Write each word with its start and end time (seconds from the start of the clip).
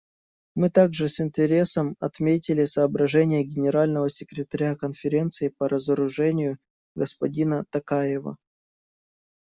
Мы 0.55 0.71
также 0.71 1.07
с 1.09 1.19
интересом 1.21 1.95
отметили 1.99 2.65
соображения 2.65 3.43
Генерального 3.43 4.09
секретаря 4.09 4.75
Конференции 4.75 5.49
по 5.55 5.69
разоружению 5.69 6.57
господина 6.95 7.65
Токаева. 7.69 8.35